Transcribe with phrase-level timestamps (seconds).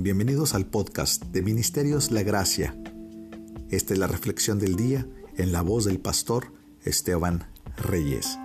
[0.00, 2.72] Bienvenidos al podcast de Ministerios La Gracia.
[3.68, 5.04] Esta es la reflexión del día
[5.36, 6.52] en la voz del pastor
[6.84, 8.38] Esteban Reyes.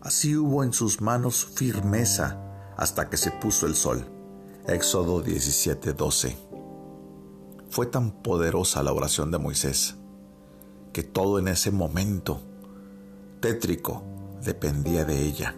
[0.00, 4.04] Así hubo en sus manos firmeza hasta que se puso el sol.
[4.66, 6.49] Éxodo 17:12.
[7.70, 9.94] Fue tan poderosa la oración de Moisés
[10.92, 12.40] que todo en ese momento
[13.38, 14.02] tétrico
[14.42, 15.54] dependía de ella.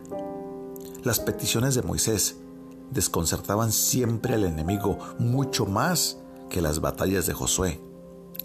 [1.05, 2.37] Las peticiones de Moisés
[2.91, 6.19] desconcertaban siempre al enemigo mucho más
[6.51, 7.81] que las batallas de Josué.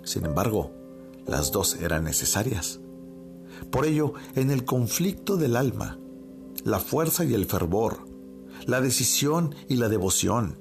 [0.03, 0.71] Sin embargo,
[1.25, 2.79] las dos eran necesarias.
[3.69, 5.99] Por ello, en el conflicto del alma,
[6.63, 8.07] la fuerza y el fervor,
[8.65, 10.57] la decisión y la devoción,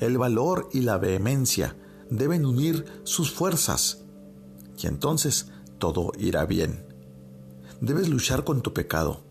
[0.00, 1.74] el valor y la vehemencia
[2.10, 4.04] deben unir sus fuerzas
[4.76, 6.86] y entonces todo irá bien.
[7.80, 9.22] Debes luchar con tu pecado,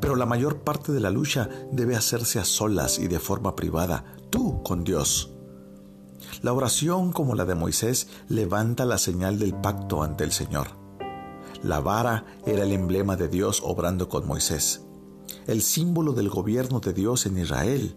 [0.00, 4.04] pero la mayor parte de la lucha debe hacerse a solas y de forma privada,
[4.30, 5.32] tú con Dios.
[6.42, 10.68] La oración como la de Moisés levanta la señal del pacto ante el Señor.
[11.62, 14.86] La vara era el emblema de Dios obrando con Moisés,
[15.46, 17.96] el símbolo del gobierno de Dios en Israel.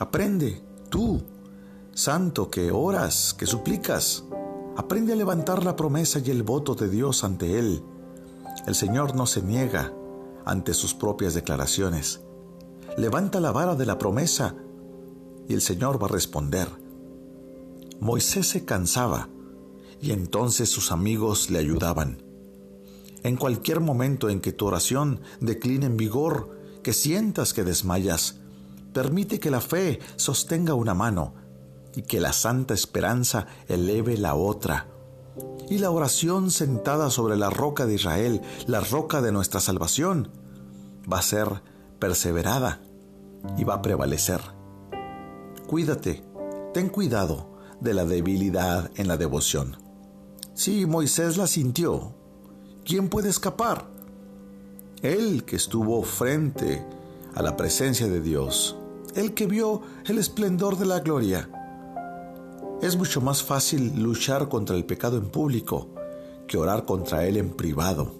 [0.00, 1.22] Aprende, tú,
[1.94, 4.24] santo que oras, que suplicas,
[4.76, 7.82] aprende a levantar la promesa y el voto de Dios ante Él.
[8.66, 9.92] El Señor no se niega
[10.44, 12.20] ante sus propias declaraciones.
[12.96, 14.56] Levanta la vara de la promesa
[15.48, 16.68] y el Señor va a responder.
[18.00, 19.28] Moisés se cansaba
[20.00, 22.22] y entonces sus amigos le ayudaban.
[23.22, 28.40] En cualquier momento en que tu oración decline en vigor, que sientas que desmayas,
[28.92, 31.43] permite que la fe sostenga una mano
[31.96, 34.86] y que la santa esperanza eleve la otra.
[35.68, 40.30] Y la oración sentada sobre la roca de Israel, la roca de nuestra salvación,
[41.10, 41.62] va a ser
[41.98, 42.80] perseverada
[43.56, 44.40] y va a prevalecer.
[45.66, 46.22] Cuídate,
[46.72, 49.76] ten cuidado de la debilidad en la devoción.
[50.54, 52.14] Si Moisés la sintió,
[52.84, 53.86] ¿quién puede escapar?
[55.02, 56.84] Él que estuvo frente
[57.34, 58.76] a la presencia de Dios,
[59.14, 61.48] el que vio el esplendor de la gloria.
[62.84, 65.88] Es mucho más fácil luchar contra el pecado en público
[66.46, 68.12] que orar contra él en privado.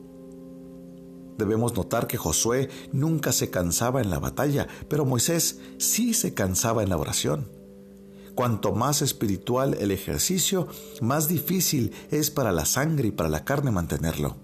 [1.37, 6.83] Debemos notar que Josué nunca se cansaba en la batalla, pero Moisés sí se cansaba
[6.83, 7.51] en la oración.
[8.35, 10.67] Cuanto más espiritual el ejercicio,
[11.03, 14.37] más difícil es para la sangre y para la carne mantenerlo.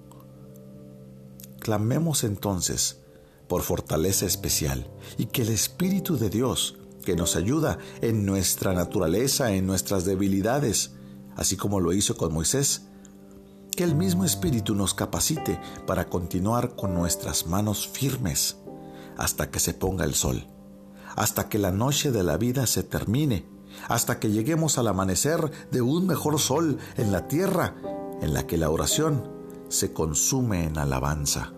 [1.61, 3.01] Clamemos entonces
[3.49, 4.87] por fortaleza especial
[5.17, 10.93] y que el Espíritu de Dios, que nos ayuda en nuestra naturaleza, en nuestras debilidades,
[11.37, 12.87] así como lo hizo con Moisés,
[13.77, 18.59] que el mismo Espíritu nos capacite para continuar con nuestras manos firmes
[19.17, 20.47] hasta que se ponga el sol,
[21.17, 23.47] hasta que la noche de la vida se termine,
[23.89, 27.75] hasta que lleguemos al amanecer de un mejor sol en la tierra
[28.21, 29.31] en la que la oración
[29.69, 31.53] se consume en alabanza.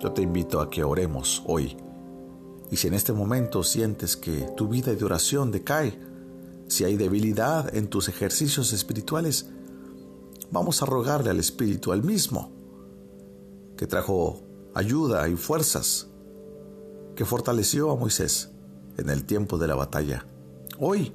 [0.00, 1.85] Yo te invito a que oremos hoy.
[2.70, 5.98] Y si en este momento sientes que tu vida de oración decae,
[6.68, 9.48] si hay debilidad en tus ejercicios espirituales,
[10.50, 12.50] vamos a rogarle al Espíritu, al mismo,
[13.76, 14.40] que trajo
[14.74, 16.08] ayuda y fuerzas,
[17.14, 18.50] que fortaleció a Moisés
[18.96, 20.26] en el tiempo de la batalla.
[20.78, 21.12] Hoy,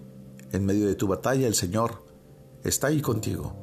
[0.52, 2.04] en medio de tu batalla, el Señor
[2.64, 3.54] está ahí contigo.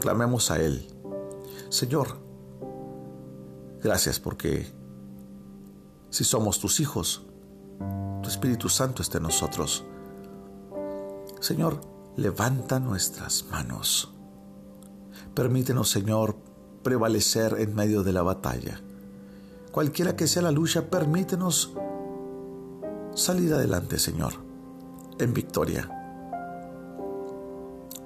[0.00, 0.86] Clamemos a Él.
[1.68, 2.24] Señor,
[3.84, 4.64] Gracias porque
[6.14, 7.22] si somos tus hijos,
[8.22, 9.84] tu Espíritu Santo está en nosotros.
[11.40, 11.80] Señor,
[12.14, 14.14] levanta nuestras manos.
[15.34, 16.36] Permítenos, Señor,
[16.84, 18.80] prevalecer en medio de la batalla.
[19.72, 21.72] Cualquiera que sea la lucha, permítenos
[23.16, 24.34] salir adelante, Señor,
[25.18, 25.90] en victoria.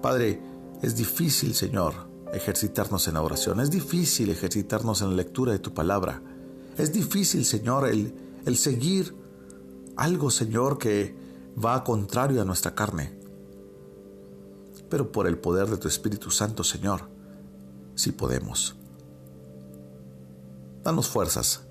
[0.00, 0.40] Padre,
[0.81, 1.93] es difícil, Señor,
[2.32, 3.60] ejercitarnos en la oración.
[3.60, 6.22] Es difícil ejercitarnos en la lectura de tu palabra.
[6.78, 8.14] Es difícil, Señor, el,
[8.46, 9.14] el seguir
[9.96, 11.14] algo, Señor, que
[11.62, 13.19] va contrario a nuestra carne.
[14.88, 17.08] Pero por el poder de tu Espíritu Santo, Señor,
[17.94, 18.76] sí podemos.
[20.84, 21.64] Danos fuerzas.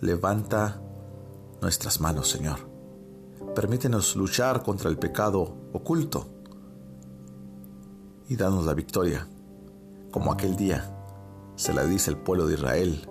[0.00, 0.80] Levanta
[1.62, 2.58] nuestras manos, Señor.
[3.54, 6.28] Permítenos luchar contra el pecado oculto
[8.28, 9.28] y danos la victoria
[10.10, 10.96] como aquel día
[11.56, 13.08] se la dice el pueblo de Israel,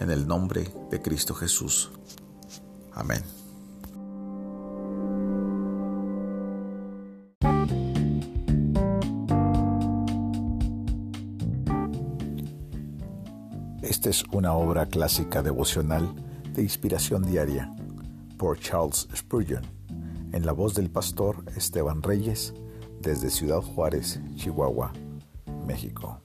[0.00, 1.90] en el nombre de Cristo Jesús.
[2.92, 3.22] Amén.
[13.82, 16.12] Esta es una obra clásica devocional
[16.54, 17.72] de inspiración diaria
[18.36, 19.62] por Charles Spurgeon,
[20.32, 22.52] en la voz del pastor Esteban Reyes,
[23.00, 24.92] desde Ciudad Juárez, Chihuahua,
[25.66, 26.20] México.